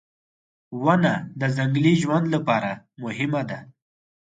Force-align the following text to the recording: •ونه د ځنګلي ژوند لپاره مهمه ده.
•ونه 0.83 1.13
د 1.39 1.41
ځنګلي 1.55 1.93
ژوند 2.01 2.25
لپاره 2.35 2.71
مهمه 3.03 3.41
ده. 3.49 3.59